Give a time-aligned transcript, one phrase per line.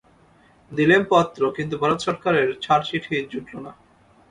[0.71, 3.71] দিলেম পত্র, কিন্তু ভারত-সরকারের ছাড়চিঠি জুটল না।